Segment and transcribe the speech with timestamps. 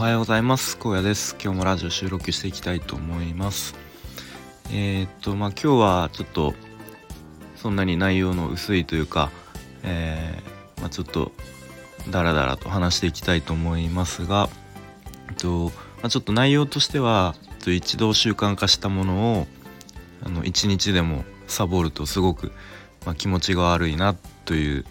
[0.00, 0.78] はようございます。
[0.82, 1.36] 荒野です。
[1.38, 3.74] 今日もラジオ収録していきたいと思います。
[4.72, 6.54] えー、っとまあ今日はちょっと
[7.54, 9.30] そんなに内容の薄いというか、
[9.82, 11.32] えー、まあ、ちょっと
[12.08, 14.48] ダラダラと話していきたいと思いますが、
[15.28, 15.72] えっとま
[16.04, 17.34] あ、ちょっと内容としては
[17.66, 19.46] 一度習慣化したものを
[20.24, 22.52] あの1日でもサボるとすごく、
[23.04, 24.86] まあ、気持ちが悪いなという、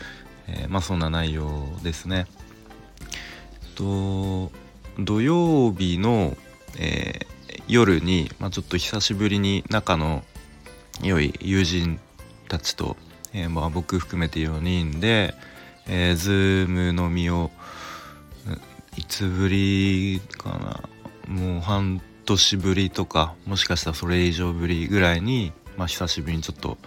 [0.47, 2.27] えー、まあ、そんな内容ですね。
[3.73, 4.51] と
[4.99, 6.35] 土曜日の、
[6.77, 10.23] えー、夜に、まあ、ちょっと久しぶりに仲の
[11.01, 11.99] 良い友人
[12.47, 12.97] たちと、
[13.33, 15.33] えー、まあ、僕含めて4人で、
[15.87, 17.51] えー、ズーム飲みを
[18.97, 26.77] いつぶりかなもう半年ぶりとかもしかしたらそれ以上ぶりぐらいに、まあ、久しぶりにちょっと、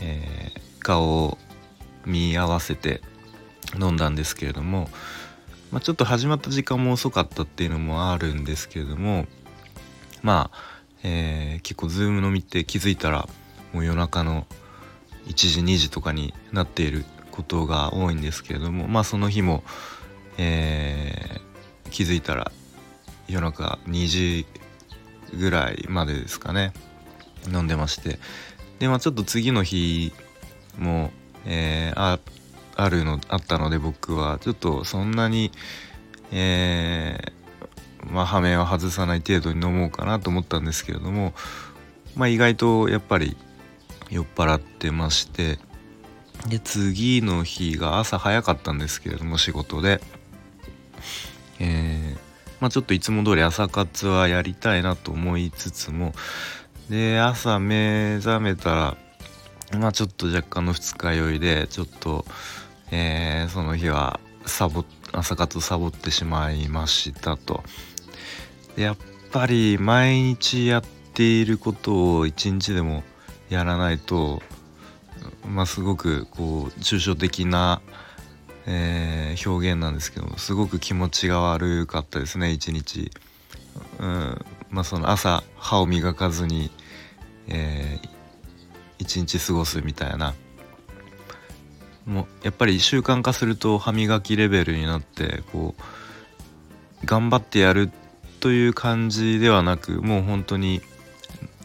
[0.00, 1.38] えー、顔を
[2.04, 3.00] 見合わせて
[3.78, 4.88] 飲んだんですけれども、
[5.70, 9.26] まあ、ちょっと始まった時間も遅かったっていうのもあるんですけれども
[10.22, 10.58] まあ、
[11.02, 13.28] えー、結構ズーム飲みって気づいたら
[13.72, 14.46] もう夜中の
[15.26, 19.62] 1時2時とかになっていることが多いんですけれどもまあその日も、
[20.38, 22.50] えー、気づいたら
[23.28, 24.46] 夜中2時
[25.38, 26.72] ぐらいまでですかね
[27.52, 28.18] 飲んでまして。
[28.78, 30.12] でまあちょっと次の日
[30.78, 31.10] も、
[31.46, 32.18] えー、あ
[32.76, 35.50] あるのあったので僕はちょっとそんなに
[36.32, 41.32] えー、まあ羽目は外さない程度に飲もうかなと思ったんですけれども
[42.14, 43.36] まあ意外とやっぱり
[44.10, 45.58] 酔っ払ってまして
[46.48, 50.00] で次の日が朝早かったんですけれども仕事で。
[51.58, 52.18] えー、
[52.60, 56.12] まあちょっといつも通り朝活はやりたいなと思いつつも
[56.90, 58.96] で朝目覚めたら
[59.78, 62.24] まあちょっと若干の二日酔いでちょっと
[62.90, 67.62] えー、その日はサボ朝活サボってしまいましたと
[68.76, 68.96] やっ
[69.32, 70.82] ぱり毎日やっ
[71.14, 73.02] ていることを一日でも
[73.48, 74.42] やらないと
[75.46, 77.80] まあすごくこう抽象的な、
[78.66, 83.10] えー、表現なんですけどすごく気持ちが悪かったですね一日。
[83.98, 86.70] うんまあその朝歯を磨かずに、
[87.48, 88.08] えー、
[88.98, 90.34] 一日過ごすみたいな
[92.06, 97.90] もうやっぱり習慣化すると歯磨きレベルになってこう頑張ってやる
[98.40, 100.80] という感じではなくもう本当に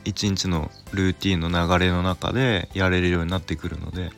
[0.03, 4.09] 一日のルーティンの流れの中でやれるようになってくるので、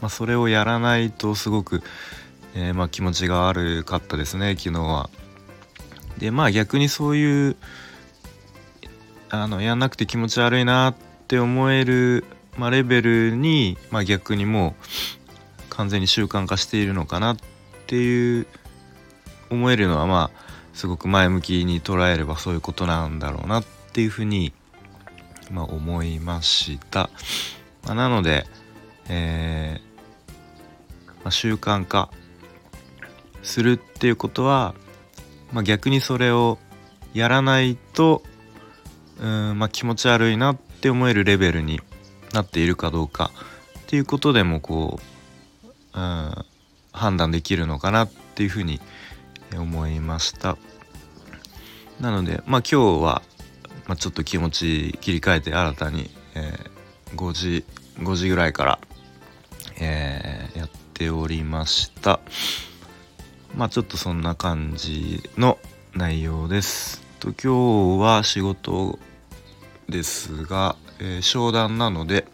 [0.00, 1.82] まあ、それをやらないとすごく、
[2.56, 5.08] えー、まあ気持ちが悪かったですね昨日は。
[6.18, 7.56] でまあ逆にそういう
[9.30, 10.94] あのやんなくて気持ち悪いなっ
[11.26, 12.24] て思える、
[12.56, 14.84] まあ、レベルに、まあ、逆にもう
[15.76, 17.36] 完全に習慣化しているのかなっ
[17.86, 18.46] ていう
[19.50, 20.40] 思えるのはまあ
[20.72, 24.52] すごく前向きに捉えればそういうことなんだろうなっていうふうに、
[25.50, 27.10] まあ、思いました。
[27.84, 28.46] まあ、なので、
[29.08, 29.94] えー
[31.22, 32.10] まあ、習慣化
[33.42, 34.74] するっていうことは、
[35.52, 36.58] ま、逆にそれを
[37.12, 38.22] やらないと
[39.20, 41.80] うん、ま、気持ち悪いなって思えるレベルに
[42.32, 43.30] なっているかどうか
[43.80, 45.13] っていうことでもこう
[45.94, 46.44] うん、
[46.92, 48.80] 判断できるのかなっていうふうに
[49.56, 50.56] 思いました。
[52.00, 53.22] なのでまあ今日は、
[53.86, 57.64] まあ、ちょっと気持ち切り替えて新たに、えー、5時
[57.98, 58.78] 5時ぐらいから、
[59.80, 62.20] えー、やっておりました。
[63.56, 65.58] まあちょっとそんな感じの
[65.94, 67.02] 内容です。
[67.20, 68.98] と今日は仕事
[69.88, 72.26] ですが、えー、商談なので、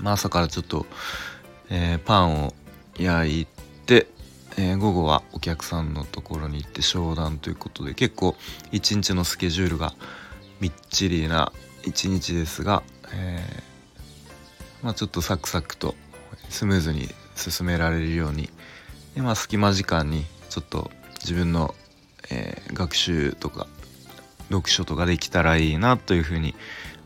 [0.00, 0.86] まあ、朝からちょっと、
[1.68, 2.54] えー、パンを
[2.98, 3.46] 焼い
[3.86, 4.06] て、
[4.58, 8.34] えー、午後はお客さんのところに行って商談ということで結構
[8.72, 9.94] 一日のスケジュールが
[10.60, 11.52] みっちりな
[11.84, 12.82] 一日ですが、
[13.14, 15.94] えー、まあ、ちょっとサクサクと
[16.48, 18.48] スムーズに進められるように
[19.14, 21.74] で、まあ、隙間時間にちょっと自分の、
[22.30, 23.66] えー、学習とか
[24.48, 26.54] 読書とかできたらいいなというふうに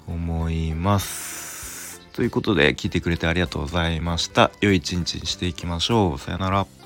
[0.07, 1.50] 思います。
[2.13, 4.51] ということで聞いてくれてありがとうございました。
[4.61, 6.19] 良い一日にしていきましょう。
[6.19, 6.80] さよなら。